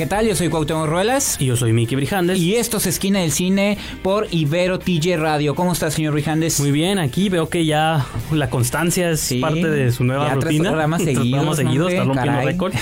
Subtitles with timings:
[0.00, 0.26] ¿Qué tal?
[0.26, 1.36] Yo soy Cuauhtémoc Ruelas.
[1.38, 2.38] Y yo soy Miki Brijandes.
[2.38, 5.54] Y esto es Esquina del Cine por Ibero TJ Radio.
[5.54, 6.58] ¿Cómo está, señor Brijandes?
[6.58, 10.38] Muy bien, aquí veo que ya la constancia es Sí, parte de su nueva ya
[10.38, 10.70] tres rutina.
[10.70, 12.74] programas Tres seguidos, programas seguidos, está rompiendo récord.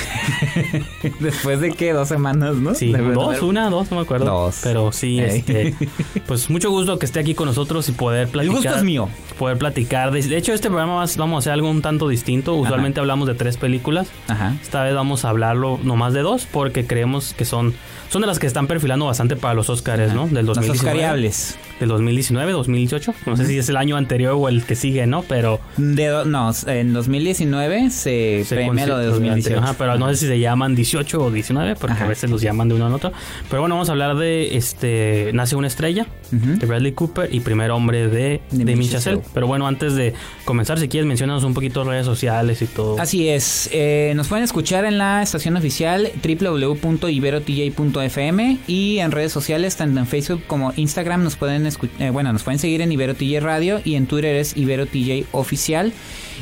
[1.18, 2.76] Después de qué, dos semanas, ¿no?
[2.76, 4.26] Sí, Debe dos, una, dos, no me acuerdo.
[4.26, 4.60] Dos.
[4.62, 5.74] Pero sí, este,
[6.28, 8.56] pues mucho gusto que esté aquí con nosotros y poder El platicar.
[8.56, 9.08] gusto es mío.
[9.40, 10.12] Poder platicar.
[10.12, 12.54] De, de hecho, este programa vamos a hacer algo un tanto distinto.
[12.54, 14.08] Usualmente hablamos de tres películas.
[14.28, 14.54] Ajá.
[14.62, 17.74] Esta vez vamos a hablarlo nomás de dos porque creemos que son
[18.10, 20.26] son de las que están perfilando bastante para los Oscars, ¿no?
[20.28, 20.78] Del Los 2019.
[20.78, 21.58] Oscariables.
[21.78, 23.14] Del 2019, 2018.
[23.26, 25.22] No sé si es el año anterior o el que sigue, ¿no?
[25.22, 29.58] Pero De, no, en 2019 se, se premia lo de consi- 2018.
[29.60, 32.06] Ajá, pero no sé si se llaman 18 o 19 porque Ajá.
[32.06, 33.12] a veces los llaman de uno en otro.
[33.50, 37.70] Pero bueno, vamos a hablar de este Nace una estrella De Bradley Cooper y Primer
[37.70, 39.20] hombre de De de.
[39.34, 42.98] Pero bueno, antes de comenzar, si quieres mencionanos un poquito redes sociales y todo.
[43.00, 49.76] Así es, eh, nos pueden escuchar en la estación oficial www.iberotj.fm y en redes sociales,
[49.76, 53.40] tanto en Facebook como Instagram, nos pueden eh, bueno, nos pueden seguir en Ibero TJ
[53.40, 55.92] Radio y en Twitter es Ibero TJ Oficial.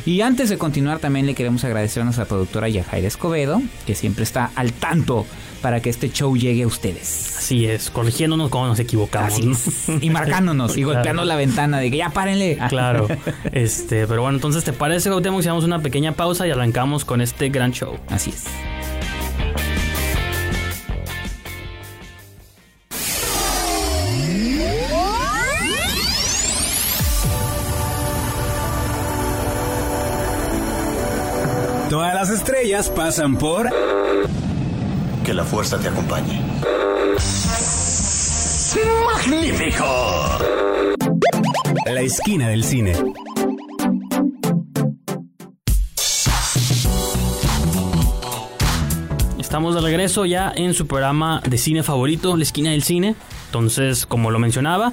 [0.06, 4.22] Y antes de continuar, también le queremos agradecer a nuestra productora Yajaira Escobedo, que siempre
[4.22, 5.26] está al tanto
[5.60, 7.34] para que este show llegue a ustedes.
[7.36, 9.32] Así es, corrigiéndonos cuando nos equivocamos.
[9.32, 9.52] Así ¿no?
[9.52, 10.02] es.
[10.02, 10.94] Y marcándonos y Claro.
[10.94, 12.56] golpeando la ventana de que ya párenle.
[12.68, 13.08] Claro,
[13.52, 17.20] este, pero bueno, entonces te parece, Gautemo, si hacemos una pequeña pausa y arrancamos con
[17.20, 17.98] este gran show.
[18.08, 18.44] Así es.
[32.28, 33.70] Las estrellas pasan por
[35.24, 36.42] Que la fuerza te acompañe.
[41.86, 42.94] La Esquina del Cine.
[49.38, 53.14] Estamos de regreso ya en su programa de cine favorito, La Esquina del Cine.
[53.46, 54.92] Entonces, como lo mencionaba,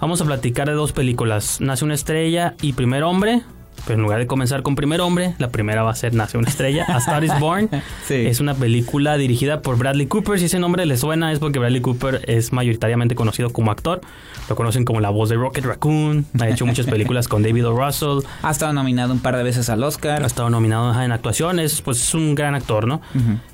[0.00, 3.42] vamos a platicar de dos películas, Nace una estrella y Primer Hombre.
[3.86, 6.48] Pero en lugar de comenzar con Primer Hombre, la primera va a ser Nace una
[6.48, 7.68] estrella, A Star is Born.
[8.06, 8.14] Sí.
[8.14, 10.38] Es una película dirigida por Bradley Cooper.
[10.38, 14.00] Si ese nombre le suena es porque Bradley Cooper es mayoritariamente conocido como actor.
[14.48, 16.26] Lo conocen como la voz de Rocket Raccoon.
[16.38, 17.72] Ha hecho muchas películas con David O.
[17.76, 18.18] Russell.
[18.42, 20.22] Ha estado nominado un par de veces al Oscar.
[20.22, 23.00] Ha estado nominado en actuaciones, pues es un gran actor, ¿no?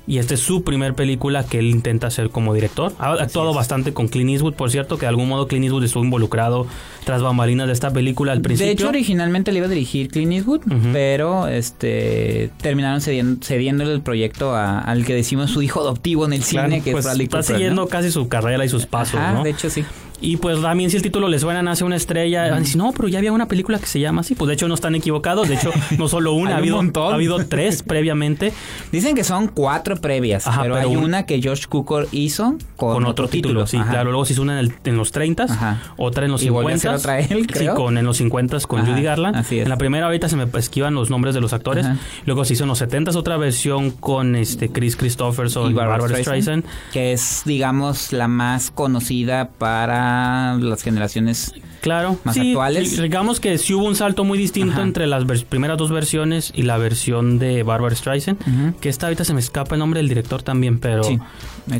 [0.05, 2.93] Y esta es su primer película que él intenta hacer como director.
[2.99, 6.03] Ha actuado bastante con Clint Eastwood, por cierto, que de algún modo Clint Eastwood estuvo
[6.03, 6.67] involucrado
[7.05, 8.67] tras bambalinas de esta película al principio.
[8.67, 10.89] De hecho, originalmente le iba a dirigir Clint Eastwood, Ujú.
[10.91, 16.33] pero este terminaron cediendo, cediéndole el proyecto a- al que decimos su hijo adoptivo en
[16.33, 17.87] el Claro, cine, que pues, es Bradley está siguiendo ¿no?
[17.87, 19.43] casi su carrera y sus pasos, Ajá, ¿no?
[19.43, 19.85] de hecho sí.
[20.21, 22.91] Y pues también si el título le suena Nace una estrella, van a decir, no,
[22.91, 24.35] pero ya había una película que se llama así.
[24.35, 25.47] Pues de hecho no están equivocados.
[25.49, 28.53] De hecho, no solo una, ha habido, ha habido tres previamente
[28.91, 32.55] Dicen que son cuatro previas, Ajá, pero, pero hay un- una que Josh Cooker hizo
[32.75, 33.89] con, con, otro título, sí, Ajá.
[33.89, 34.11] claro.
[34.11, 35.81] Luego se hizo una en, el- en los 30, Ajá.
[35.97, 36.95] otra en los Y volvió a 50.
[36.95, 37.73] hacer otra él, creo.
[37.75, 39.35] Sí, con, en los 50 con Judy Garland.
[39.35, 39.63] así es.
[39.63, 41.85] En la primera ahorita se me esquivan los nombres de los actores.
[42.25, 46.63] Luego se hizo en los 70 otra versión con este Chris Christopherson y Barbara, Streisand.
[46.93, 50.10] que es, digamos, la más conocida para
[50.59, 51.53] las generaciones.
[51.81, 53.01] Claro, Más sí, actuales.
[53.01, 54.83] digamos que sí hubo un salto muy distinto Ajá.
[54.83, 58.77] entre las primeras dos versiones y la versión de Barbara Streisand.
[58.79, 61.19] Que esta ahorita se me escapa el nombre del director también, pero Sí.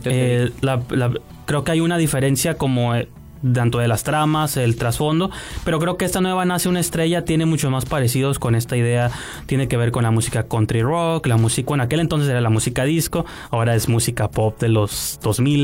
[0.05, 0.55] Eh, digo.
[0.61, 1.11] la- la-
[1.45, 3.07] creo que hay una diferencia como eh,
[3.53, 5.31] tanto de las tramas, el trasfondo,
[5.63, 9.11] pero creo que esta nueva Nace una estrella tiene mucho más parecidos con esta idea,
[9.45, 12.49] tiene que ver con la música country rock, la música, bueno, aquel entonces era la
[12.49, 15.61] música disco, ahora es música pop de los 2000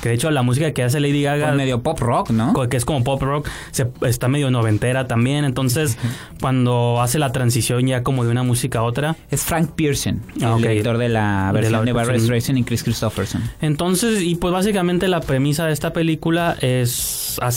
[0.00, 2.52] que de hecho la música que hace Lady Gaga Con medio pop rock, ¿no?
[2.68, 5.44] que es como pop rock, se, está medio noventera también.
[5.44, 5.98] Entonces,
[6.40, 10.44] cuando hace la transición ya como de una música a otra, Es Frank Pearson, el
[10.44, 10.60] Ah, ok.
[10.60, 13.42] director de la De versión la de, versión- Streisand y Chris Christopherson.
[13.60, 16.90] entonces, y pues básicamente la premisa de esta película es,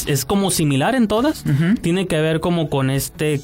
[0.08, 1.44] es como similar en todas.
[1.82, 3.42] Tiene que ver como con este,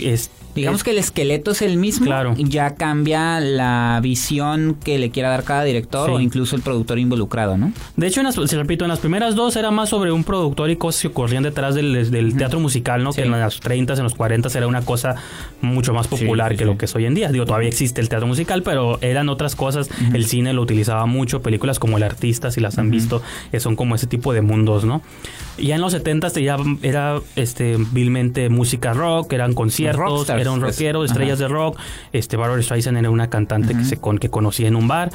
[0.00, 2.34] es- Digamos que el esqueleto es el mismo, Claro.
[2.38, 6.14] ya cambia la visión que le quiera dar cada director Sí.
[6.14, 7.72] o incluso el productor involucrado, ¿no?
[7.96, 10.70] De hecho, en las, se repito, en las primeras dos era más sobre un productor
[10.70, 13.12] y cosas que ocurrían detrás del, del teatro musical, ¿no?
[13.12, 13.20] Sí.
[13.22, 15.14] Que en los 30, en los 40 era una cosa
[15.60, 17.30] mucho más popular sí, que lo que es hoy en día.
[17.30, 19.88] Digo, todavía existe el teatro musical, pero eran otras cosas.
[20.12, 23.76] El cine lo utilizaba mucho, películas como El Artista, si las han visto, que son
[23.76, 25.02] como ese tipo de mundos, ¿no?
[25.58, 30.60] Y ya en los 70 ya era este vilmente música rock, eran conciertos, era un
[30.60, 31.78] rockero, estrellas de rock.
[32.12, 35.10] Este Barbara Streisand era una cantante que se con que conocía en un bar.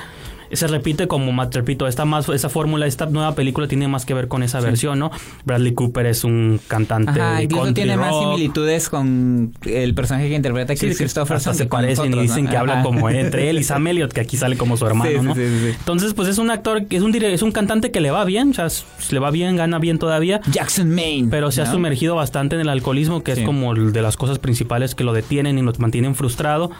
[0.53, 4.13] Se repite como más, repito, esta más esa fórmula, esta nueva película tiene más que
[4.13, 5.11] ver con esa versión, ¿no?
[5.45, 10.75] Bradley Cooper es un cantante Ajá, incluso tiene más similitudes con el personaje que interpreta
[10.75, 12.51] Chris hasta se parecen y dicen ¿no?
[12.51, 15.17] que hablan como entre él y Sam Elliott, que aquí sale como su hermano, Sí,
[15.25, 15.35] ¿no?
[15.35, 15.75] sí, sí, sí.
[15.77, 18.51] Entonces, pues es un actor, que es un es un cantante que le va bien,
[18.51, 18.67] o sea,
[19.11, 20.41] le va bien, gana bien todavía.
[20.51, 21.27] Jackson Maine.
[21.29, 24.39] Pero se ha sumergido bastante en el alcoholismo, que es como el de las cosas
[24.39, 26.71] principales que lo detienen y lo mantienen frustrado.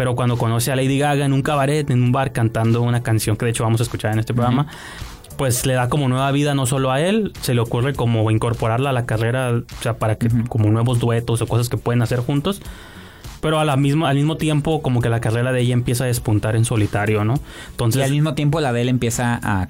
[0.00, 3.36] Pero cuando conoce a Lady Gaga en un cabaret, en un bar, cantando una canción
[3.36, 4.66] que de hecho vamos a escuchar en este programa,
[5.36, 8.88] pues le da como nueva vida no solo a él, se le ocurre como incorporarla
[8.88, 12.20] a la carrera, o sea, para que como nuevos duetos o cosas que pueden hacer
[12.20, 12.62] juntos.
[13.40, 16.06] Pero a la misma, al mismo tiempo, como que la carrera de ella empieza a
[16.06, 17.34] despuntar en solitario, ¿no?
[17.34, 19.66] Y Entonces, al mismo tiempo la de él empieza a...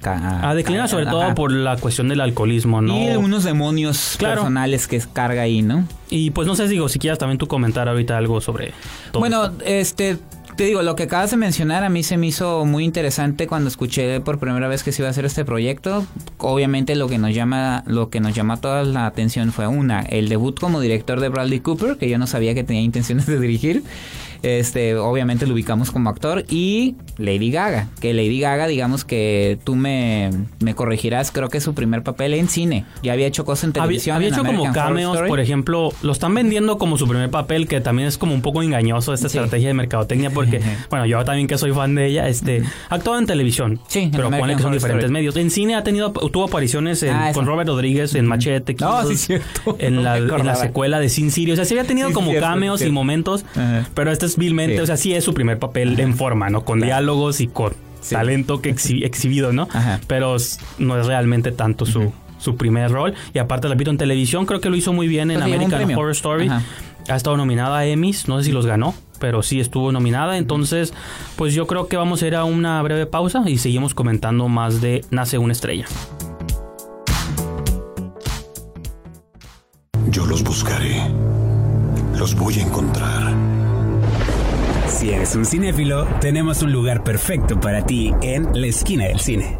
[0.49, 1.35] a declinar, sobre todo ajá.
[1.35, 2.97] por la cuestión del alcoholismo, ¿no?
[2.97, 4.35] Y unos demonios Claro.
[4.41, 5.85] personales que carga ahí, ¿no?
[6.09, 8.73] Y pues no sé, digo, si quieras también tú comentar ahorita algo sobre
[9.11, 9.63] todo Bueno, esto.
[9.65, 10.17] este,
[10.55, 13.69] te digo, lo que acabas de mencionar a mí se me hizo muy interesante cuando
[13.69, 16.05] escuché por primera vez que se iba a hacer este proyecto.
[16.37, 20.29] Obviamente lo que nos llama, lo que nos llama toda la atención fue una, el
[20.29, 23.83] debut como director de Bradley Cooper, que yo no sabía que tenía intenciones de dirigir.
[24.43, 29.75] Este, obviamente lo ubicamos como actor y Lady Gaga, que Lady Gaga, digamos que tú
[29.75, 32.85] me, me corregirás, creo que es su primer papel en cine.
[33.03, 34.15] Ya había hecho cosas en televisión.
[34.15, 37.67] había en hecho como American cameos, por ejemplo, lo están vendiendo como su primer papel,
[37.67, 39.37] que también es como un poco engañoso esta Sí.
[39.37, 40.59] estrategia de mercadotecnia, porque,
[40.89, 44.11] bueno, yo también que soy fan de ella, este, ha actuado en televisión, Sí, en
[44.11, 45.13] pero American pone que son diferentes Story.
[45.13, 45.35] medios.
[45.35, 49.19] En cine ha tenido, tuvo apariciones en- Ah, con Robert Rodríguez en Machete, No, Kills,
[49.19, 49.75] sí, cierto.
[49.79, 52.31] en, No la, en secuela de Sin City, o sea, sí había tenido Sí, como
[52.31, 53.87] cierto, cameos y momentos, Ajá.
[53.93, 54.81] pero este es vilmente, Sí.
[54.81, 56.63] o sea, sí es su primer papel en forma, ¿no?
[56.65, 58.15] Con diálogos y con Sí.
[58.15, 59.67] talento que exhi- exhibido, ¿no?
[59.71, 59.99] Ajá.
[60.07, 60.35] Pero
[60.79, 63.13] no es realmente tanto su, su primer rol.
[63.33, 65.95] Y aparte, repito, en televisión creo que lo hizo muy bien en Pues American.
[65.97, 66.47] Horror Story.
[66.47, 66.63] Ajá.
[67.09, 70.37] Ha estado nominada a Emmys, no sé si los ganó, pero sí estuvo nominada.
[70.37, 70.93] Entonces,
[71.35, 74.81] pues yo creo que vamos a ir a una breve pausa y seguimos comentando más
[74.81, 75.85] de Nace una estrella.
[80.09, 81.01] Yo los buscaré.
[82.17, 83.33] Los voy a encontrar.
[85.01, 89.57] Si eres un cinéfilo, tenemos un lugar perfecto para ti en la esquina del cine.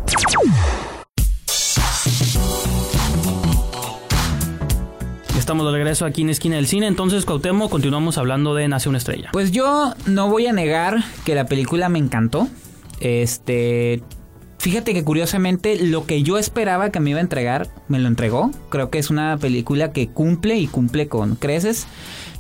[5.35, 6.85] Estamos de regreso aquí en Esquina del Cine.
[6.85, 9.29] Entonces, Cuauhtémoc, continuamos hablando de Nace una estrella.
[9.33, 12.47] Pues yo no voy a negar que la película me encantó.
[12.99, 14.03] Este.
[14.59, 18.51] Fíjate que curiosamente lo que yo esperaba que me iba a entregar, me lo entregó.
[18.69, 21.87] Creo que es una película que cumple y cumple con creces.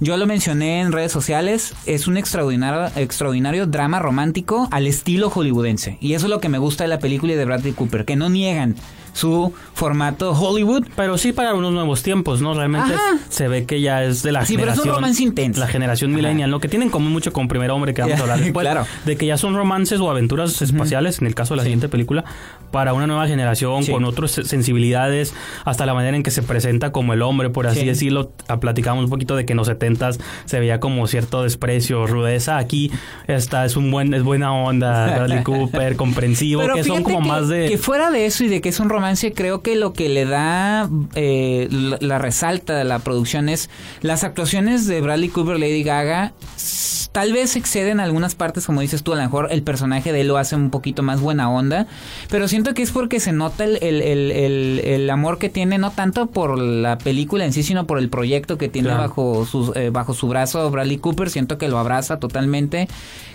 [0.03, 5.99] Yo lo mencioné en redes sociales, es un extraordinario, extraordinario drama romántico al estilo hollywoodense.
[6.01, 8.27] Y eso es lo que me gusta de la película de Bradley Cooper, que no
[8.27, 8.75] niegan
[9.13, 12.53] su formato Hollywood, Pero sí para unos nuevos tiempos, ¿no?
[12.53, 13.17] Realmente Ajá.
[13.29, 14.95] se ve que ya es de la Sí, pero es un generación.
[14.95, 15.59] romance intenso.
[15.59, 16.17] La generación Ajá.
[16.17, 16.59] millennial, ¿no?
[16.59, 18.63] Que tienen como mucho con Primer Hombre que vamos a hablar después.
[18.63, 18.85] Claro.
[19.05, 22.23] De que ya son romances o aventuras espaciales, en el caso de la siguiente película,
[22.71, 23.91] para una nueva generación, Sí.
[23.91, 25.33] con otras sensibilidades,
[25.65, 27.85] hasta la manera en que se presenta como el hombre, por así Sí.
[27.85, 28.31] decirlo.
[28.47, 32.57] Ah, Platicamos un poquito de que en los setentas se veía como cierto desprecio, rudeza.
[32.57, 32.91] Aquí
[33.27, 37.27] está, es un buen, es buena onda, Bradley Cooper, comprensivo, Pero que son como que,
[37.27, 37.67] más de.
[37.67, 39.00] que fuera de eso y de que es un romance,
[39.35, 43.69] creo que lo que le da eh, la, la resalta de la producción es
[44.01, 46.33] las actuaciones de Bradley Cooper, Lady Gaga.
[47.11, 50.29] Tal vez exceden algunas partes, como dices tú, a lo mejor el personaje de él
[50.29, 51.85] lo hace un poquito más buena onda,
[52.29, 55.77] pero siento que es porque se nota el, el- el- el- el amor que tiene,
[55.77, 59.03] no tanto por la película en sí, sino por el proyecto que tiene Claro.
[59.03, 61.29] bajo, sus, eh, bajo su brazo Bradley Cooper.
[61.29, 62.87] Siento que lo abraza totalmente.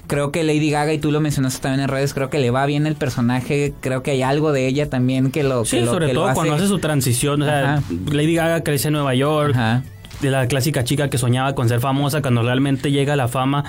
[0.07, 2.65] Creo que Lady Gaga, y tú lo mencionaste también en redes, creo que le va
[2.65, 3.75] bien el personaje.
[3.81, 6.35] Creo que hay algo de ella también que lo Sí, lo- sobre que lo todo
[6.35, 7.43] cuando hace su transición.
[7.43, 7.83] O sea.
[8.13, 9.83] Lady Gaga crece en Nueva York, Ajá.
[10.21, 13.65] de la clásica chica que soñaba con ser famosa, cuando realmente llega a la fama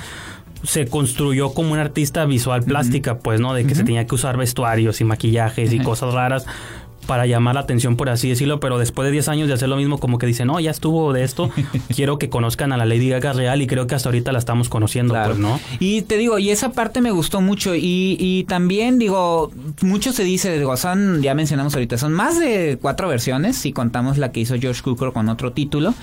[0.64, 3.54] se construyó como una artista visual plástica, pues, ¿no?
[3.54, 6.46] De que se tenía que usar vestuarios y maquillajes y cosas raras.
[7.08, 9.78] Para llamar la atención, por así decirlo, pero después de 10 años de hacer lo
[9.78, 11.50] mismo, como que dicen, no, ya estuvo de esto,
[11.96, 14.70] quiero que conozcan a la Lady Gaga real y creo que hasta ahorita la estamos
[14.70, 15.30] conociendo, Claro.
[15.30, 15.60] pues, ¿no?
[15.80, 17.74] Y te digo, y esa parte me gustó mucho.
[17.76, 22.78] Y, y también, digo, mucho se dice, digo, son, ya mencionamos ahorita, son más de
[22.82, 25.94] cuatro versiones, si contamos la que hizo George Cukor con otro título.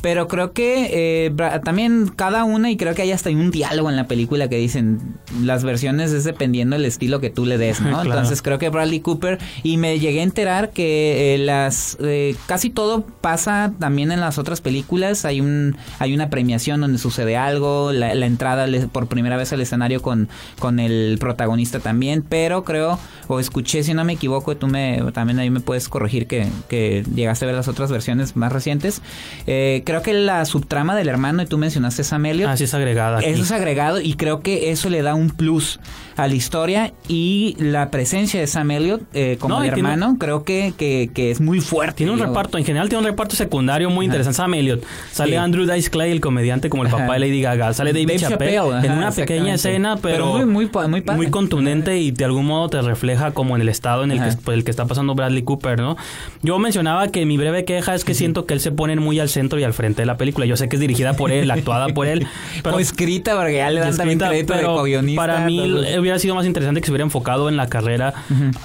[0.00, 0.90] Pero creo que
[1.26, 1.32] eh,
[1.64, 5.00] también cada una, y creo que hay hasta un diálogo en la película que dicen
[5.42, 7.90] las versiones es dependiendo del estilo que tú le des, ¿no?
[8.02, 8.10] Claro.
[8.10, 12.70] Entonces creo que Bradley Cooper, y me llegué a enterar que eh, las eh, casi
[12.70, 15.24] todo pasa también en las otras películas.
[15.24, 19.60] Hay un hay una premiación donde sucede algo, la, la entrada por primera vez al
[19.60, 20.28] escenario con,
[20.58, 22.98] con el protagonista también, pero creo,
[23.34, 27.04] o escuché, si no me equivoco, tú me también ahí me puedes corregir que, que
[27.14, 29.02] llegaste a ver las otras versiones más recientes.
[29.46, 33.18] Eh, creo que la subtrama del hermano, y tú mencionaste Sam Elliott, Así es agregada.
[33.18, 33.26] aquí.
[33.26, 35.80] eso es agregado y creo que eso le da un plus
[36.16, 39.88] a la historia y la presencia de Sam Elliott eh, como No, el y tiene-
[39.92, 41.96] hermano creo que, que, que es muy fuerte.
[41.98, 42.28] Tiene un digo.
[42.28, 44.36] reparto, en general tiene un reparto secundario muy interesante.
[44.36, 45.36] Sam Elliott, sale Sí.
[45.36, 47.12] Andrew Dice Clay, el comediante como el papá Ajá.
[47.14, 50.46] de Lady Gaga, sale David, Dave Chappelle, Chappelle, ajá, en una pequeña escena, pero, Pero
[50.46, 54.10] muy- muy muy contundente y de algún modo te refleja como en el estado en
[54.10, 55.96] el que, por el que está pasando Bradley Cooper, ¿no?
[56.42, 59.28] Yo mencionaba que mi breve queja es que siento que él se pone muy al
[59.28, 60.44] centro y al frente de la película.
[60.46, 62.26] Yo sé que es dirigida por él, actuada por él,
[62.64, 65.22] pero o escrita porque ya le dan también escrita, crédito de co-guionista.
[65.22, 68.12] Para mí entonces- hubiera sido más interesante que se hubiera enfocado en la carrera,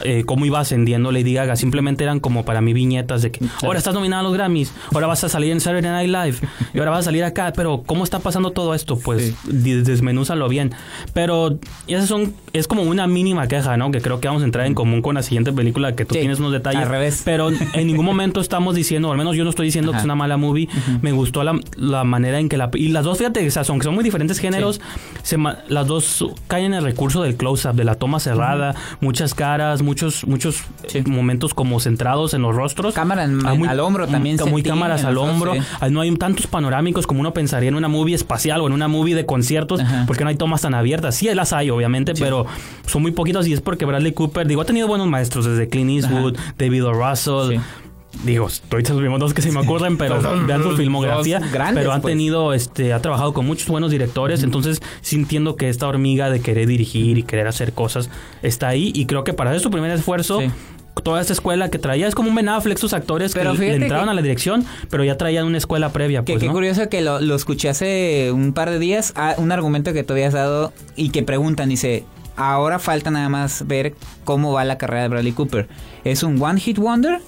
[0.04, 1.56] eh, cómo iba ascendiendo Lady Gaga.
[1.56, 5.08] Simplemente eran como para mí viñetas de que ahora estás nominada a los Grammys, ahora
[5.08, 7.54] vas a salir en Saturday Night Live y ahora vas a salir acá.
[7.56, 8.98] Pero ¿cómo está pasando todo esto?
[8.98, 10.74] Pues di- desmenúzalo bien.
[11.14, 13.92] Pero esas son, es como una mínima queja, ¿no?
[13.92, 16.20] Que creo que vamos a entrar en común con la siguiente película, que tú Sí,
[16.22, 16.82] tienes unos detalles.
[16.84, 17.22] al revés.
[17.25, 20.01] Pero en ningún momento estamos diciendo, o al menos yo no estoy diciendo que Ajá.
[20.01, 20.67] es una mala movie.
[21.01, 22.70] Me gustó la, la manera en que la...
[22.74, 24.82] Y las dos, fíjate, o sea, aunque son muy diferentes géneros,
[25.24, 29.34] se ma- las dos caen en el recurso del close-up, de la toma cerrada, muchas
[29.34, 31.01] caras, muchos muchos Sí.
[31.06, 32.94] momentos como centrados en los rostros.
[32.94, 35.53] Cámara en- Ah, al hombro también Muy cámaras al hombro.
[35.53, 35.60] sí.
[35.79, 38.88] Ah, No hay tantos panorámicos como uno pensaría en una movie espacial o en una
[38.88, 40.03] movie de conciertos, Ajá.
[40.08, 41.15] porque no hay tomas tan abiertas.
[41.15, 42.46] Sí, las hay, obviamente, pero
[42.86, 45.92] son muy poquitos y es porque Bradley Cooper, digo, ha tenido buenos maestros desde Clint
[45.92, 46.94] Eastwood, David O.
[46.94, 47.58] Russell.
[47.58, 47.62] Sí.
[48.24, 51.40] Digo, estoy los primeros dos que se me ocurren, pero vean su filmografía.
[51.40, 52.14] Grandes, pero han pues.
[52.14, 56.40] tenido, este, ha trabajado con muchos buenos directores, entonces sí entiendo que esta hormiga de
[56.40, 58.10] querer dirigir y querer hacer cosas
[58.42, 60.50] está ahí y creo que para hacer su primer esfuerzo Sí.
[61.04, 63.76] toda esta escuela que traía es como un Ben Affleck, sus actores Pero que le
[63.76, 66.54] entraron que- a la dirección, pero ya traían una escuela previa, Que pues, qué ¿no?
[66.54, 70.14] curioso que lo, lo escuché hace un par de días, ah, un argumento que tú
[70.14, 72.04] habías dado y que preguntan, dice,
[72.38, 75.67] ahora falta nada más ver cómo va la carrera de Bradley Cooper.
[76.06, 77.20] ¿Es un one hit wonder?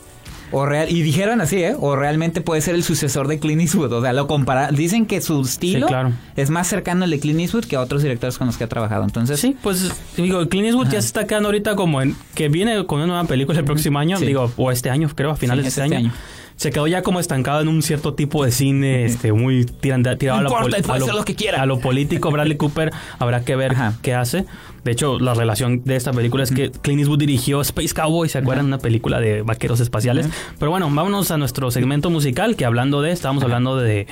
[0.51, 1.75] O real, y dijeron así, ¿eh?
[1.79, 3.93] O realmente puede ser el sucesor de Clint Eastwood.
[3.93, 4.71] O sea, lo compara.
[4.71, 6.11] Dicen que su estilo claro.
[6.35, 8.67] es más cercano al de Clint Eastwood que a otros directores con los que ha
[8.67, 9.03] trabajado.
[9.03, 12.83] Entonces, Sí, pues digo, Clint Eastwood ya se está quedando ahorita como en que viene
[12.87, 14.25] con una nueva película el próximo año, Sí.
[14.25, 16.09] digo, o este año, creo, a finales Sí, de es este, este año.
[16.09, 16.17] año.
[16.59, 20.33] Se quedó ya como estancado en un cierto tipo de cine, este, muy tirado No
[20.33, 21.61] a, lo importa, a hacer lo que quiera.
[21.61, 22.31] a lo político.
[22.31, 23.93] Bradley Cooper habrá que ver Ajá.
[24.01, 24.43] qué hace.
[24.83, 28.39] De hecho, la relación de esta película es que Clint Eastwood dirigió Space Cowboy, ¿se
[28.39, 28.65] acuerdan?
[28.65, 30.27] Una película de vaqueros espaciales.
[30.59, 34.07] Pero bueno, vámonos a nuestro segmento musical, que hablando de, estábamos hablando de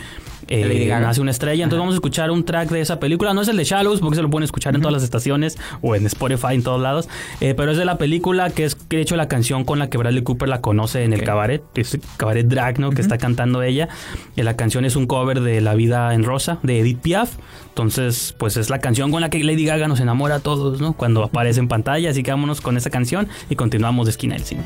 [0.47, 1.07] eh, Lady Gaga.
[1.07, 1.63] Nace una estrella.
[1.63, 3.33] Entonces vamos a escuchar un track de esa película.
[3.33, 5.95] No es el de Shallows, porque se lo pueden escuchar en todas las estaciones o
[5.95, 7.09] en Spotify, en todos lados.
[7.41, 9.97] Eh, pero es de la película que es, de hecho, la canción con la que
[9.97, 11.63] Bradley Cooper la conoce en el cabaret.
[11.75, 12.91] Es cabaret drag, ¿no?
[12.91, 13.89] Que está cantando ella.
[14.35, 17.35] Y la canción es un cover de La vida en rosa, de Edith Piaf.
[17.69, 20.93] Entonces, pues es la canción con la que Lady Gaga nos enamora a todos, ¿no?
[20.93, 22.09] Cuando aparece en pantalla.
[22.09, 24.63] Así que vámonos con esa canción y continuamos de esquina del cine.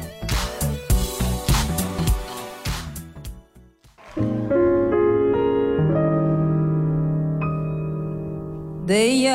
[8.91, 9.31] Des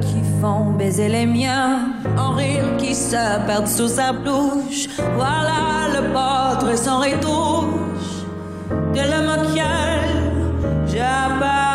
[0.00, 4.88] qui font baiser les miens, en rire qui se perdent sous sa bouche.
[5.14, 8.24] Voilà le portrait sans retouche
[8.96, 10.02] de l'homme auquel
[10.88, 11.65] j'appartiens.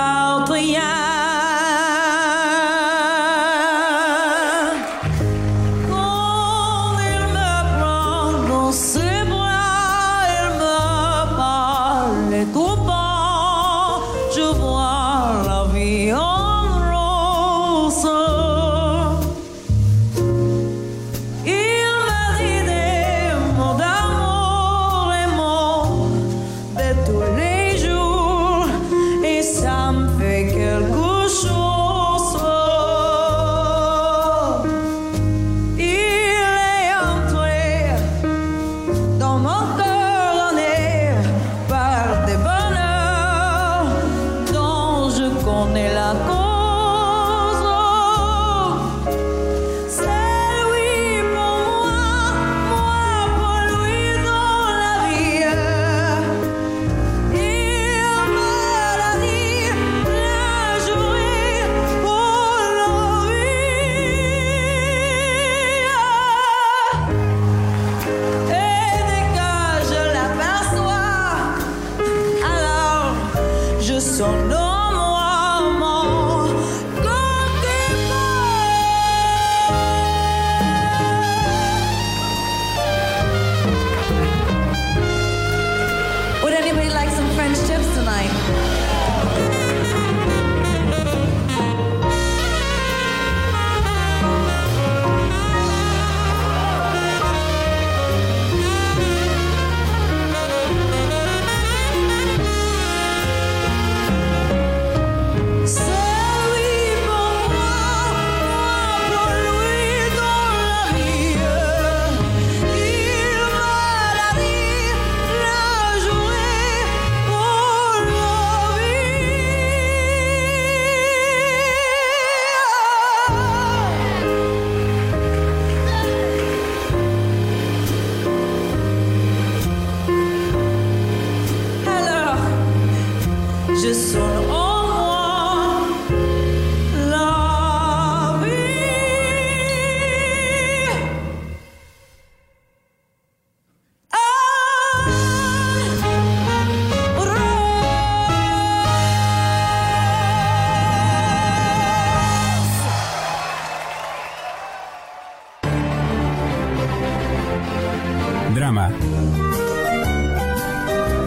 [158.56, 158.90] Drama,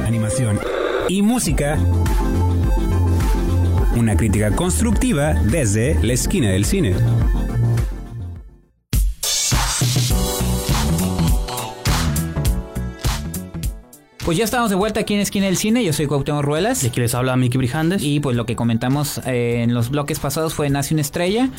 [0.06, 0.58] animación.
[1.08, 1.78] Y música.
[4.04, 6.94] Una crítica constructiva desde la esquina del cine.
[14.24, 15.84] Pues ya estamos de vuelta aquí en Esquina del Cine.
[15.84, 16.82] Yo soy Cuauhtémoc Ruelas.
[16.82, 18.02] Y aquí les habla Miki Brijandes.
[18.02, 21.50] Y pues lo que comentamos eh, en los bloques pasados fue Nace una estrella.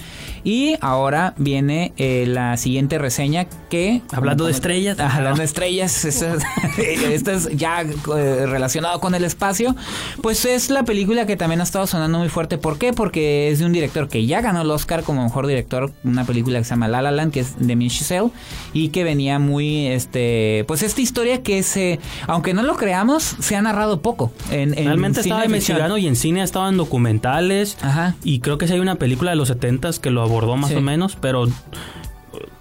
[0.43, 4.01] Y ahora viene eh, la siguiente reseña que...
[4.11, 4.97] Hablando de estrellas.
[4.99, 6.05] Ah, hablando de estrellas.
[6.05, 6.25] Esto,
[6.79, 9.75] esto es ya eh, relacionado con el espacio.
[10.23, 12.57] Pues es la película que también ha estado sonando muy fuerte.
[12.57, 12.93] ¿Por qué?
[12.93, 15.93] Porque es de un director que ya ganó el Oscar como mejor director.
[16.03, 18.31] Una película que se llama La La Land, que es de Min Chazelle.
[18.73, 19.85] Y que venía muy...
[19.85, 21.99] este Pues esta historia que se...
[22.25, 24.31] Aunque no lo creamos, se ha narrado poco.
[24.49, 25.51] En, en Realmente cine estaba ficción.
[25.55, 27.77] investigando y en cine ha estado en documentales.
[27.83, 28.15] Ajá.
[28.23, 30.77] Y creo que sí hay una película de los 70s que lo abordó más Sí.
[30.77, 31.45] o menos, pero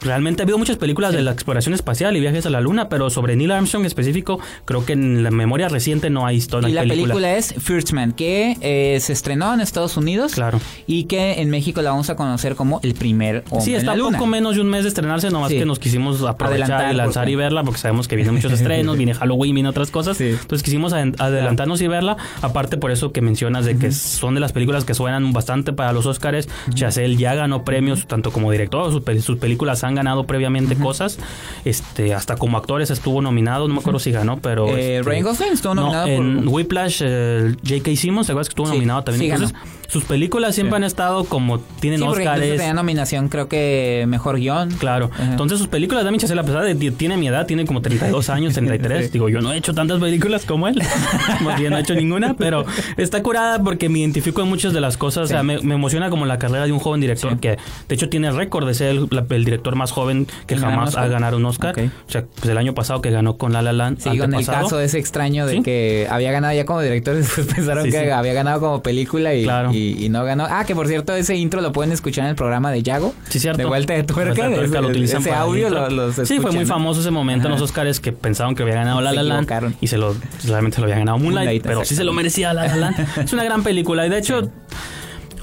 [0.05, 1.17] realmente ha habido muchas películas Sí.
[1.17, 4.39] de la exploración espacial y viajes a la luna, pero sobre Neil Armstrong en específico,
[4.65, 6.69] creo que en la memoria reciente no hay historia.
[6.69, 10.33] Y la hay película es First Man, que eh, se estrenó en Estados Unidos.
[10.35, 10.61] Claro.
[10.87, 13.93] Y que en México la vamos a conocer como el primer hombre Sí, en está
[13.93, 14.19] la luna.
[14.19, 15.59] poco menos de un mes de estrenarse, nomás Sí.
[15.59, 18.97] que nos quisimos aprovechar Adelantar, y lanzar y verla, porque sabemos que vienen muchos estrenos,
[18.97, 20.17] viene Halloween, viene otras cosas.
[20.17, 20.29] Sí.
[20.31, 22.17] Entonces quisimos adelantarnos y verla.
[22.43, 25.93] Aparte por eso que mencionas de que son de las películas que suenan bastante para
[25.93, 26.49] los Oscars.
[26.75, 31.19] Chazelle ya ganó premios, tanto como director, sus, sus películas han ganado previamente cosas.
[31.65, 34.69] Este, hasta como actores estuvo nominado, no me acuerdo si ganó, pero...
[34.69, 37.97] Eh, este, Ryan Gosling estuvo no, nominado en por- Whiplash, eh, J.K.
[37.97, 39.37] Simmons, ¿te acuerdas que estuvo Sí, nominado también?
[39.37, 39.43] sí.
[39.45, 39.57] Entonces,
[39.89, 40.77] sus películas siempre Sí.
[40.77, 42.41] han estado como tienen Oscars.
[42.41, 44.71] tenía nominación, creo que mejor guion.
[44.73, 45.11] Claro.
[45.13, 45.25] Ajá.
[45.25, 48.29] Entonces sus películas de Damien Chazelle, a pesar de tiene mi edad, tiene como 32
[48.31, 49.07] años, 33.
[49.07, 49.13] Sí.
[49.13, 50.83] Digo, yo no he hecho tantas películas como él.
[51.43, 52.65] Más bien no he hecho ninguna, pero
[52.97, 55.25] está curada porque me identifico en muchas de las cosas.
[55.25, 58.09] O sea, me, me emociona como la carrera de un joven director que, de hecho,
[58.09, 61.07] tiene récord de ser el, el director más joven que ¿En ganar un jamás ha
[61.09, 61.75] ganado un Oscar.
[62.09, 63.99] O sea, pues el año pasado que ganó con La La Land.
[64.01, 65.63] Sí, con el caso ese extraño de Sí.
[65.63, 68.11] que había ganado ya como director, después pensaron Sí, que sí.
[68.11, 69.73] había ganado como película y, Claro.
[69.73, 70.47] y, y no ganó.
[70.49, 73.15] Ah, que por cierto, ese intro lo pueden escuchar en el programa de Yago.
[73.29, 73.59] Sí, cierto.
[73.59, 74.49] De vuelta de tuerca.
[74.49, 75.89] De tuerca, ese, lo utilizan ese audio intro.
[75.91, 78.75] lo, los Sí, fue muy famoso ese momento en los Oscars que pensaban que había
[78.77, 80.15] ganado La La Land y se lo
[80.47, 83.07] realmente se lo había ganado Moonlight, Moonlight, pero sí se lo merecía La La Land.
[83.25, 84.51] es una gran película y de hecho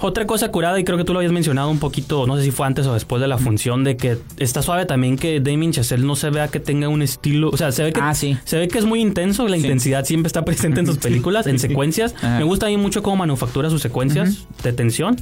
[0.01, 2.51] otra cosa curada y creo que tú lo habías mencionado un poquito, no sé si
[2.51, 6.03] fue antes o después de la función de que está suave también que Damien Chazelle
[6.05, 8.37] no se vea que tenga un estilo, o sea, se ve que Ah, sí.
[8.43, 9.61] se ve que es muy intenso, la Sí.
[9.63, 12.15] intensidad siempre está presente en sus películas, en secuencias.
[12.17, 12.37] Ajá.
[12.39, 15.17] Me gusta a mí mucho cómo manufactura sus secuencias de tensión.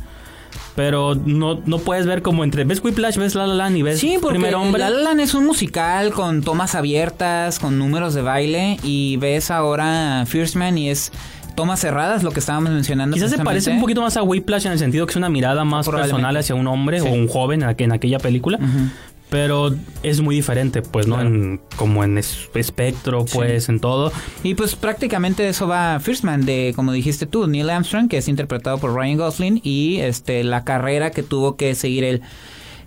[0.75, 3.99] Pero no, no puedes ver como entre ves Whiplash, ves La La Land y ves
[3.99, 4.79] Sí, porque Primer Hombre.
[4.79, 9.51] La La Land es un musical con tomas abiertas, con números de baile y ves
[9.51, 11.11] ahora First Man y es
[11.55, 13.13] tomas cerradas, lo que estábamos mencionando.
[13.15, 15.63] Quizás se parece un poquito más a Whiplash en el sentido que es una mirada
[15.65, 17.07] más personal hacia un hombre Sí.
[17.07, 18.59] o un joven en, aqu- en aquella película.
[19.29, 21.13] Pero es muy diferente, pues, ¿no?
[21.15, 21.29] Claro.
[21.29, 24.11] En- como en es- espectro, pues, en todo.
[24.41, 28.27] Y pues prácticamente eso va First Man, de como dijiste tú, Neil Armstrong, que es
[28.27, 32.21] interpretado por Ryan Gosling, y este la carrera que tuvo que seguir él.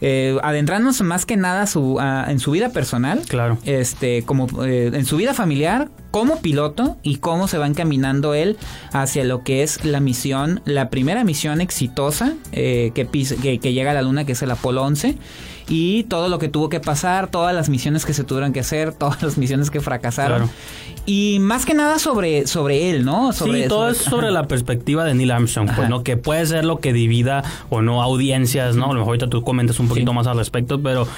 [0.04, 3.56] Eh, adentrarnos más que nada su, a- en su vida personal, Claro.
[3.64, 8.56] este, como eh, en su vida familiar, como piloto y cómo se va encaminando él
[8.92, 13.06] hacia lo que es la misión, la primera misión exitosa eh, que,
[13.60, 15.16] que llega a la luna, que es el Apolo 11,
[15.68, 18.92] y todo lo que tuvo que pasar, todas las misiones que se tuvieron que hacer,
[18.98, 20.38] todas las misiones que fracasaron.
[20.48, 20.52] Claro.
[21.04, 23.32] Y más que nada sobre, sobre él, ¿no?
[23.32, 24.34] Sobre, sí, todo sobre- es sobre ajá.
[24.34, 25.76] la perspectiva de Neil Armstrong, Ajá.
[25.76, 26.02] pues, ¿no?
[26.04, 28.84] Que puede ser lo que divida o no audiencias, ¿no?
[28.84, 30.16] A lo mejor ahorita tú comentas un poquito Sí.
[30.16, 31.08] más al respecto, pero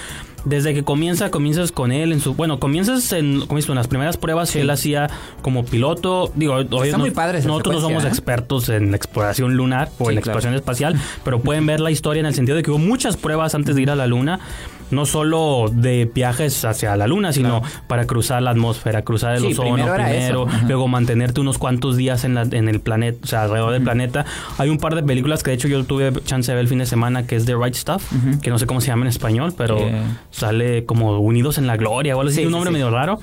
[0.45, 2.35] desde que comienza, comienzas con él en su...
[2.35, 5.09] Bueno, comienzas en, tú, en las primeras pruebas que él hacía
[5.43, 6.31] como piloto.
[6.35, 6.63] Digo,
[6.99, 8.09] muy no- padre esa nosotros no somos ¿eh?
[8.09, 10.39] expertos en la exploración lunar o Sí, en la claro.
[10.39, 13.55] exploración espacial, pero pueden ver la historia en el sentido de que hubo muchas pruebas
[13.55, 14.41] antes de ir a la luna.
[14.91, 19.53] No solo de viajes hacia la luna, sino para cruzar la atmósfera, cruzar el Sí,
[19.53, 23.73] ozono primero luego mantenerte unos cuantos días en, la- en el planeta, o sea, alrededor
[23.73, 24.25] del planeta.
[24.59, 26.79] Hay un par de películas que de hecho yo tuve chance de ver el fin
[26.79, 28.05] de semana, que es The Right Stuff,
[28.43, 30.03] que no sé cómo se llama en español, pero Eh.
[30.31, 32.75] sale como Unidos en la Gloria o algo así, Sí, un nombre sí.
[32.75, 33.19] medio raro.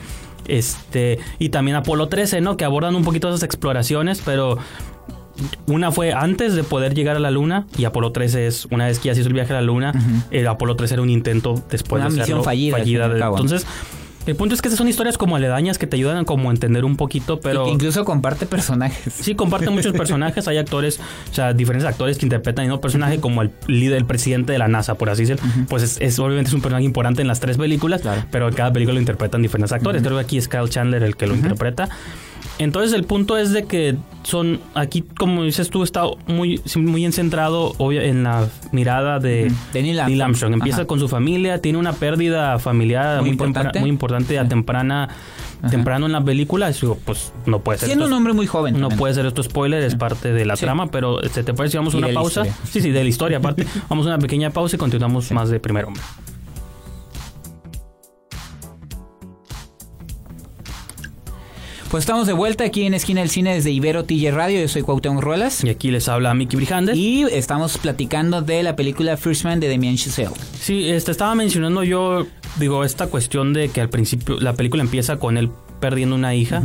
[0.48, 2.58] Este, y también Apolo 13, ¿no?
[2.58, 4.58] Que abordan un poquito esas exploraciones, pero
[5.68, 9.00] una fue antes de poder llegar a la luna y Apolo 13 es una vez
[9.00, 9.94] que ya se hizo el viaje a la luna,
[10.32, 13.66] el Apolo 13 era un intento después Una de misión hacerlo, fallida, al de- entonces,
[14.28, 16.86] el punto es que estas son historias como aledañas que te ayudan a como entender
[16.86, 19.12] un poquito, pero Y incluso comparte personajes.
[19.20, 20.48] Sí, comparten muchos personajes.
[20.48, 21.00] Hay actores,
[21.32, 24.60] o sea, diferentes actores que interpretan el mismo personaje, como el líder, el presidente de
[24.60, 25.42] la NASA, por así decirlo.
[25.70, 28.24] Pues es, es- obviamente es un personaje importante en las tres películas, Claro.
[28.32, 30.04] pero en cada película lo interpretan diferentes actores.
[30.04, 31.90] Creo que aquí es Kyle Chandler el que lo interpreta.
[32.60, 37.74] Entonces el punto es de que son, aquí como dices tú, está muy, muy centrado
[37.80, 40.54] obvio, en la mirada de, de Neil Armstrong.
[40.54, 40.86] Empieza Ajá.
[40.88, 43.60] con su familia, tiene una pérdida familiar Muy muy, importante.
[43.60, 45.10] importante, muy importante a temprana,
[45.72, 46.70] temprano en la película.
[46.72, 47.88] Digo, pues no puede ser.
[47.88, 48.76] Siendo esto- un hombre muy joven.
[48.76, 49.00] no también.
[49.00, 50.66] puede ser esto spoiler, es parte de la Sí.
[50.66, 52.44] trama, pero este, ¿te parece si vamos a una pausa?
[52.66, 53.66] Sí, sí, de la historia aparte.
[53.90, 56.04] vamos a una pequeña pausa y continuamos más de primer hombre.
[61.92, 64.62] Pues estamos de vuelta aquí en Esquina del Cine desde Ibero TJ Radio.
[64.62, 65.62] Yo soy Cuauhtémoc Ruelas.
[65.66, 66.96] Y aquí les habla Mickey Brijandes.
[66.96, 70.32] Y estamos platicando de la película First Man de Damien Chazelle.
[70.58, 72.26] Sí, este, estaba mencionando yo,
[72.58, 75.50] digo, esta cuestión de que al principio la película empieza con él
[75.82, 76.62] perdiendo una hija.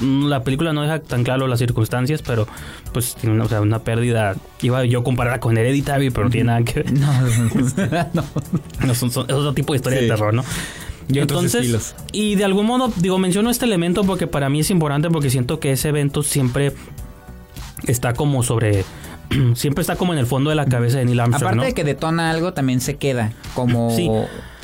[0.00, 2.46] Mm, La película no deja tan claro las circunstancias, pero
[2.92, 4.36] pues tiene una, o sea, una pérdida.
[4.60, 6.92] Iba yo a compararla con Hereditary, pero no tiene nada que ver.
[6.92, 7.06] No,
[8.12, 8.24] no.
[8.86, 10.04] No, son, son- es otro tipo de historia Sí.
[10.04, 10.44] de terror, ¿no?
[11.10, 11.94] Y otros estilos.
[12.12, 15.58] y de algún modo, digo, menciono este elemento porque para mí es importante porque siento
[15.58, 16.72] que ese evento siempre
[17.86, 18.84] está como sobre.
[19.54, 21.42] siempre está como en el fondo de la cabeza de Neil Armstrong.
[21.42, 21.64] Aparte ¿no?
[21.64, 24.10] de que detona algo, también se queda como Sí.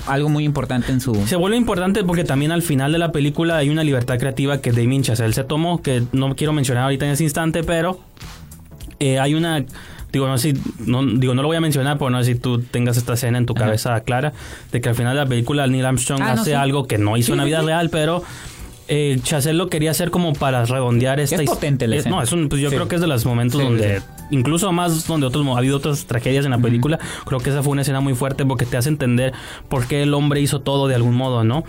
[0.07, 1.15] algo muy importante en su...
[1.27, 4.73] Se vuelve importante porque también al final de la película hay una libertad creativa que
[4.73, 8.01] Damien Chazelle se tomó, que no quiero mencionar ahorita en ese instante, pero
[9.01, 9.65] eh, hay una...
[10.15, 12.39] Digo no, sé si, no, digo, no lo voy a mencionar, pero no sé si
[12.39, 13.67] tú tengas esta escena en tu Ajá.
[13.67, 14.33] cabeza clara,
[14.73, 16.57] de que al final de la película Neil Armstrong Ah, no, hace sí.
[16.57, 18.23] algo que no hizo en la vida real, pero
[18.87, 22.17] eh, Chazelle lo quería hacer como para redondear esta his- potente la escena.
[22.17, 22.77] No, es un, pues yo Sí.
[22.77, 24.03] creo que es de los momentos Sí, donde.
[24.35, 27.73] Incluso más donde otros, ha habido otras tragedias en la película, creo que esa fue
[27.73, 29.33] una escena muy fuerte porque te hace entender
[29.69, 31.65] por qué el hombre hizo todo de algún modo, ¿no?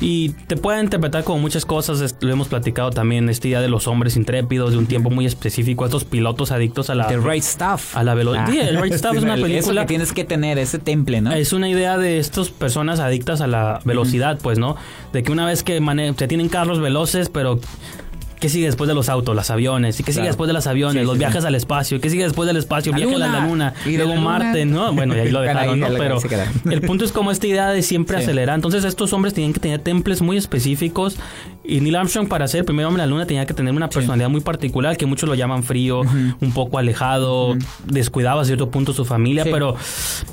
[0.00, 3.86] Y te puede interpretar como muchas cosas, lo hemos platicado también, esta idea de los
[3.86, 7.06] hombres intrépidos, de un tiempo muy específico, estos pilotos adictos a la...
[7.06, 7.96] The Right Stuff.
[7.96, 8.46] A la velo- Ah.
[8.50, 11.32] Sí, el Right Stuff es una Eso película- que tienes que tener, ese temple, ¿no?
[11.32, 14.76] Es una idea de estas personas adictas a la velocidad, pues, ¿no?
[15.12, 17.60] De que una vez que mane se tienen carros veloces, pero
[18.40, 19.36] ¿qué sigue después de los autos?
[19.36, 20.00] Los aviones.
[20.00, 20.32] ¿Y qué sigue Claro.
[20.32, 21.02] después de los aviones?
[21.02, 21.46] Sí, los sí, viajes sí.
[21.46, 22.00] al espacio.
[22.00, 22.90] ¿Qué sigue después del espacio?
[22.92, 23.74] La Viajes a la luna.
[23.86, 24.24] Y Luego luna.
[24.24, 24.92] Marte, ¿no?
[24.92, 25.86] Bueno, y ahí lo dejaron, ¿no?
[25.96, 26.18] Pero
[26.70, 28.56] el punto es como esta idea de siempre acelerar.
[28.56, 31.16] Entonces estos hombres tenían que tener temples muy específicos
[31.62, 33.88] y Neil Armstrong para ser el primer hombre en la luna tenía que tener una
[33.88, 38.92] personalidad muy particular que muchos lo llaman frío, un poco alejado, descuidaba a cierto punto
[38.92, 39.76] su familia, pero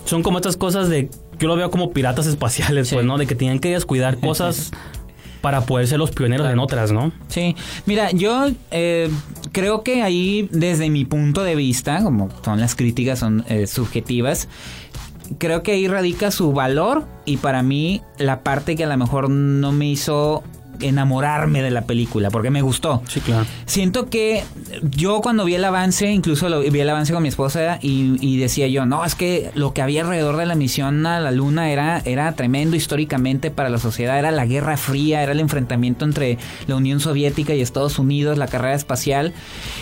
[0.06, 3.18] son como estas cosas de yo lo veo como piratas espaciales, pues, ¿no?
[3.18, 4.72] De que tenían que descuidar cosas
[5.42, 7.12] para poder ser los pioneros en otras, ¿no?
[7.28, 9.10] Sí, mira, yo eh,
[9.52, 14.48] creo que ahí, desde mi punto de vista, como son las críticas, son eh, subjetivas,
[15.38, 19.30] creo que ahí radica su valor y para mí la parte que a lo mejor
[19.30, 20.44] no me hizo
[20.82, 23.02] enamorarme de la película, porque me gustó.
[23.08, 23.46] Sí, claro.
[23.66, 24.44] Siento que
[24.82, 28.38] yo cuando vi el avance, incluso lo, vi el avance con mi esposa y, y
[28.38, 31.72] decía yo, no, es que lo que había alrededor de la misión a la luna
[31.72, 36.38] era, era tremendo históricamente para la sociedad, era la Guerra Fría, era el enfrentamiento entre
[36.68, 39.34] la Unión Soviética y Estados Unidos, la carrera espacial,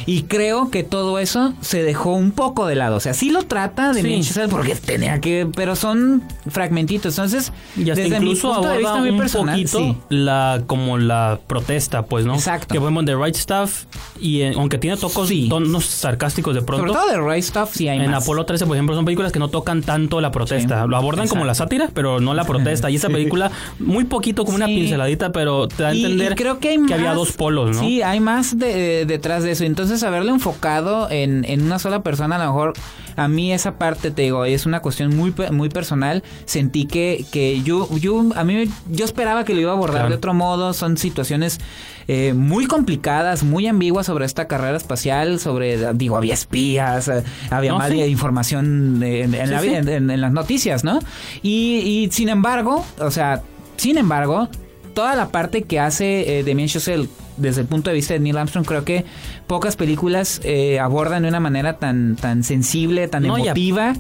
[0.06, 3.44] y creo que todo eso se dejó un poco de lado, o sea, sí lo
[3.44, 4.08] trata de Sí.
[4.08, 8.78] Minchester porque tenía que, pero son fragmentitos, entonces, Y hasta desde mi incluso punto de
[8.78, 9.98] vista muy personal, sí.
[10.10, 12.34] la como la protesta, pues, ¿no?
[12.36, 12.74] Exacto.
[12.74, 13.86] Que vemos de Right Stuff
[14.20, 15.48] y eh, aunque tiene tocos Sí.
[15.50, 16.94] tonos sarcásticos de Sobre pronto.
[16.94, 18.24] todo de Right Stuff sí hay En más.
[18.24, 20.84] Apolo 13, por ejemplo, son películas que no tocan tanto la protesta.
[20.84, 22.90] Sí, Lo abordan como la sátira, pero no la protesta.
[22.90, 26.60] Y esa película, muy poquito, como una pinceladita, pero te da a entender y creo
[26.60, 27.82] que, hay había más- dos polos, ¿no?
[27.82, 29.64] Sí, hay más de- detrás de eso.
[29.64, 32.74] Entonces, haberlo enfocado en, en una sola persona, a lo mejor
[33.16, 36.24] a mí esa parte, te digo, es una cuestión muy muy personal.
[36.46, 40.10] Sentí que, que yo, yo, a mí, yo esperaba que lo iba a abordar Claro.
[40.10, 40.74] de otro modo.
[40.74, 41.60] Son situaciones
[42.08, 47.72] eh, muy complicadas, muy ambiguas sobre esta carrera espacial, sobre, digo, había espías, eh, había
[47.72, 48.02] No, más sí.
[48.04, 49.68] información en, en Sí, la sí.
[49.70, 51.00] vida- en, en las noticias, ¿no?
[51.42, 53.42] Y, y sin embargo, o sea,
[53.78, 54.50] sin embargo,
[54.94, 58.38] toda la parte que hace eh, Damien Chazelle desde el punto de vista de Neil
[58.38, 59.06] Armstrong, creo que
[59.48, 63.94] pocas películas eh, abordan de una manera tan, tan sensible, tan No, emotiva,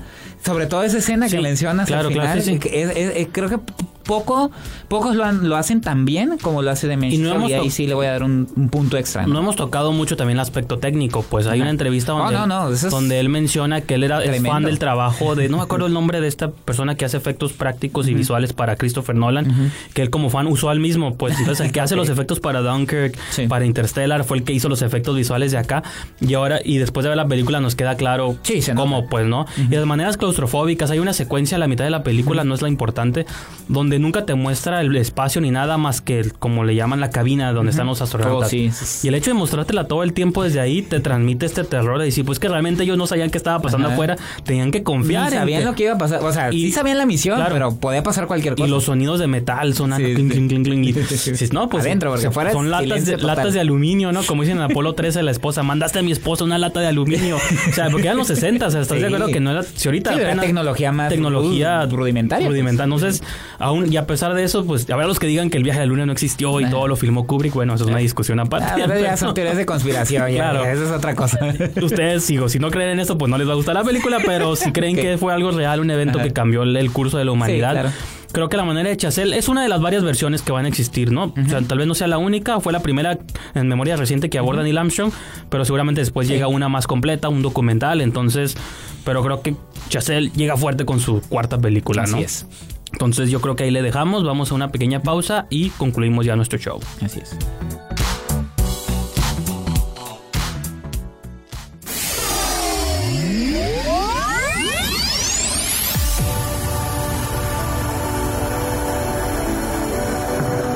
[0.44, 2.44] sobre todo esa escena Sí, que mencionas claro, al claro, final.
[2.44, 2.60] sí, sí.
[2.60, 3.60] que es- es- es- creo que
[4.06, 4.52] poco,
[4.88, 7.50] pocos lo, han- lo hacen tan bien como lo hace Damien Y no Chazelle, hemos
[7.52, 9.26] y ahí sí le voy a dar un, un punto extra.
[9.26, 9.34] ¿no?
[9.34, 12.90] No hemos tocado mucho también el aspecto técnico, pues hay una entrevista donde, no, es
[12.90, 16.22] donde él menciona que él era fan del trabajo de, no me acuerdo el nombre
[16.22, 20.30] de esta persona que hace efectos prácticos y visuales para Christopher Nolan, que él como
[20.30, 23.48] fan usó al mismo, pues entonces el que hace los efectos para Dunkirk, Sí.
[23.48, 25.84] para Interstellar, fue el que hizo los efectos visuales de acá,
[26.22, 29.46] y ahora, y después de ver la película nos queda claro Sí, cómo, pues, ¿no?
[29.58, 32.62] Y de maneras claustrofóbicas, hay una secuencia a la mitad de la película, no es
[32.62, 33.26] la importante,
[33.68, 37.00] donde donde nunca te muestra el espacio ni nada más que el- como le llaman
[37.00, 38.48] la cabina donde están los astronautas.
[38.48, 38.70] Oh, sí.
[39.04, 42.06] Y el hecho de mostrártela todo el tiempo desde ahí te transmite este terror de
[42.06, 43.94] decir, pues que realmente ellos no sabían qué estaba pasando Ajá.
[43.96, 46.24] afuera, tenían que confiar en sabían que- lo que iba a pasar.
[46.24, 47.54] O sea, Y- sí sabían la misión, claro.
[47.54, 48.68] pero podía pasar cualquier Y cosa.
[48.70, 53.06] los sonidos de metal sonando Sí, y dices, no, pues Adentro, porque afuera son latas
[53.06, 54.24] de, latas de aluminio, ¿no?
[54.24, 57.38] Como dicen en Apolo 13 la esposa, mandaste a mi esposa una lata de aluminio.
[57.38, 59.88] O sea, porque eran los 60, o sea, ¿estás de acuerdo que no era, si
[59.88, 62.54] ahorita Sí, era apenas- tecnología más tecnología ru- rudimentaria, pues.
[62.58, 62.94] rudimentaria.
[62.94, 63.24] Entonces,
[63.60, 65.84] aún, y a pesar de eso, pues, habrá los que digan que el viaje a
[65.84, 68.68] la luna no existió y todo lo filmó Kubrick, bueno, eso es una discusión aparte.
[68.84, 70.64] Ah, pero ya son teorías de conspiración, ya, Claro.
[70.64, 71.40] ya, eso es otra cosa.
[71.82, 74.20] Ustedes, digo, si no creen en esto, pues no les va a gustar la película,
[74.26, 76.28] pero si creen que fue algo real, un evento Ajá.
[76.28, 77.90] que cambió el, curso de la humanidad, claro.
[78.32, 80.68] creo que la manera de Chazelle es una de las varias versiones que van a
[80.68, 81.26] existir, ¿no?
[81.26, 83.18] O sea, tal vez no sea la única, fue la primera
[83.54, 85.12] en memoria reciente que aborda Neil Armstrong,
[85.50, 88.56] pero seguramente después llega una más completa, un documental, entonces,
[89.04, 89.56] pero creo que
[89.90, 92.20] Chazelle llega fuerte con su cuarta película, Así ¿no?
[92.20, 92.46] es.
[92.92, 96.36] Entonces yo creo que ahí le dejamos, vamos a una pequeña pausa y concluimos ya
[96.36, 96.80] nuestro show.
[97.02, 97.38] Así es.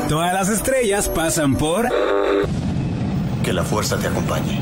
[0.09, 1.87] Todas las estrellas pasan por
[3.43, 4.59] Que la fuerza te acompañe.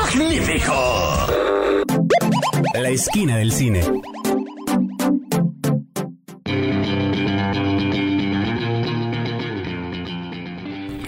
[0.00, 1.26] ¡Magnífico!
[2.74, 3.80] la esquina del cine.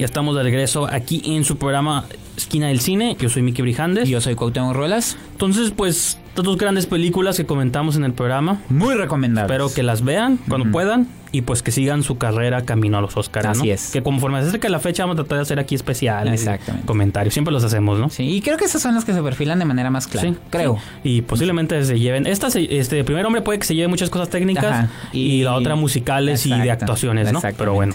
[0.00, 3.18] Ya estamos de regreso aquí en su programa Esquina del Cine.
[3.20, 4.08] Yo soy Miki Brijandes.
[4.08, 5.18] Yo soy Cuauhtémoc Ruelas.
[5.32, 8.62] Entonces, pues, estas dos grandes películas que comentamos en el programa.
[8.70, 9.52] Muy recomendable.
[9.52, 13.14] Espero que las vean cuando puedan y pues que sigan su carrera camino a los
[13.14, 13.46] Oscars.
[13.46, 13.74] Así ¿no?
[13.74, 13.90] es.
[13.90, 16.32] Que conforme se acerca la fecha vamos a tratar de hacer aquí especiales.
[16.32, 16.86] y Exactamente.
[16.86, 17.34] Comentarios.
[17.34, 18.08] Siempre los hacemos, ¿no?
[18.08, 20.30] Sí, y creo que esas son las que se perfilan de manera más clara.
[20.30, 20.78] Sí, creo.
[21.02, 21.10] sí.
[21.10, 22.26] Y posiblemente se lleven.
[22.26, 24.88] Esta, se- este, primer hombre puede que se lleve muchas cosas técnicas Ajá.
[25.12, 27.42] y, Y- la otra musicales y de actuaciones, ¿no?
[27.58, 27.92] Pero bueno.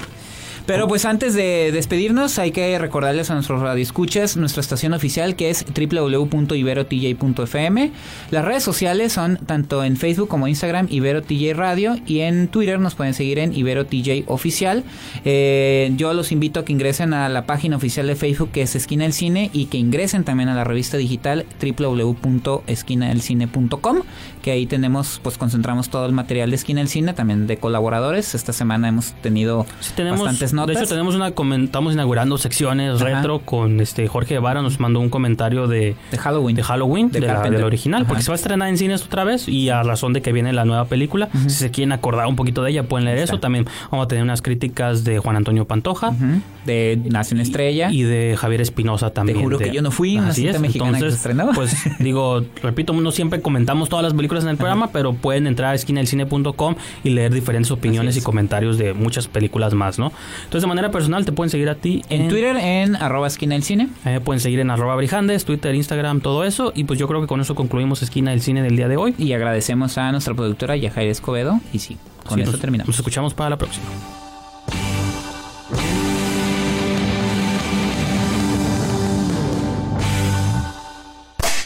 [0.66, 5.52] Pero pues antes de despedirnos hay que recordarles a nuestros radioescuchas nuestra estación oficial que
[5.52, 7.92] es www.iberotj.fm.
[8.32, 12.96] Las redes sociales son tanto en Facebook como Instagram IberoTJ Radio y en Twitter nos
[12.96, 14.84] pueden seguir en IberoTJ Oficial.
[15.24, 18.76] Eh, yo los invito a que ingresen a la página oficial de Facebook que es
[18.76, 23.98] Esquina del Cine y que ingresen también a la revista digital www.esquinadelcine.com
[24.46, 28.36] que ahí tenemos pues concentramos todo el material de Esquina del Cine también de colaboradores.
[28.36, 30.76] Esta semana hemos tenido Sí, tenemos, bastantes notas.
[30.76, 31.30] De hecho, tenemos una
[31.64, 33.06] estamos inaugurando secciones Ajá.
[33.06, 36.56] retro con este Jorge Guevara nos mandó un comentario de, de Halloween.
[36.56, 38.08] de Halloween, De de, la, del original, Ajá.
[38.08, 40.54] porque se va a estrenar en cines otra vez y a razón de que viene
[40.54, 41.28] la nueva película.
[41.48, 43.40] Si se quieren acordar un poquito de ella, pueden leer eso.
[43.40, 46.10] También vamos a tener unas críticas de Juan Antonio Pantoja.
[46.10, 46.42] Ujú.
[46.68, 47.92] De Nace una estrella.
[47.92, 49.42] Y de Javier Espinosa también.
[49.42, 50.60] juro de- que yo no fui, una Así es.
[50.60, 54.58] mexicana que se Entonces, pues digo, repito, no siempre comentamos todas las películas en el
[54.58, 59.74] programa, pero pueden entrar a esquinaelcine.com y leer diferentes opiniones y comentarios de muchas películas
[59.74, 60.12] más, ¿no?
[60.44, 63.64] Entonces, de manera personal, te pueden seguir a ti en Twitter en arroba esquina del
[63.64, 63.90] cine.
[64.06, 66.72] eh, pueden seguir en arroba brijandes, Twitter, Instagram, todo eso.
[66.76, 69.16] Y pues yo creo que con eso concluimos Esquina del Cine del día de hoy.
[69.18, 71.60] Y agradecemos a nuestra productora Yajaira Escobedo.
[71.74, 72.88] Y sí, con Sí, eso nos- terminamos.
[72.88, 73.86] Nos escuchamos para la próxima.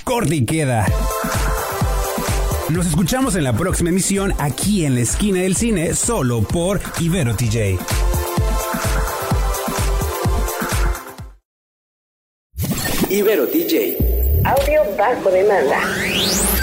[0.03, 0.85] Corte y queda.
[2.69, 7.35] Nos escuchamos en la próxima emisión aquí en la esquina del cine, solo por Ibero
[7.35, 7.79] TJ.
[13.09, 13.97] Ibero DJ.
[14.45, 16.58] Audio bajo demanda.